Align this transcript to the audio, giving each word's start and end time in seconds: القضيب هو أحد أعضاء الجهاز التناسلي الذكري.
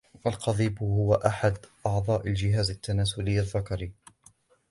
القضيب 0.27 0.79
هو 0.83 1.13
أحد 1.13 1.57
أعضاء 1.87 2.27
الجهاز 2.27 2.69
التناسلي 2.69 3.39
الذكري. 3.39 3.91